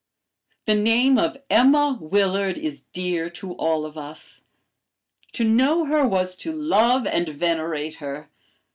The 0.65 0.73
name 0.73 1.19
of 1.19 1.37
Emma 1.47 1.95
Willard 2.01 2.57
is 2.57 2.81
dear 2.91 3.29
to 3.29 3.51
all 3.53 3.85
of 3.85 3.99
us; 3.99 4.41
to 5.33 5.43
know 5.43 5.85
her 5.85 6.07
was 6.07 6.35
to 6.37 6.51
love 6.51 7.05
and 7.05 7.29
venerate 7.29 7.97
her. 7.97 8.31